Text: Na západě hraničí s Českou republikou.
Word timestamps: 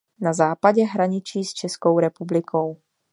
Na 0.21 0.33
západě 0.33 0.83
hraničí 0.85 1.43
s 1.43 1.53
Českou 1.53 1.99
republikou. 1.99 2.77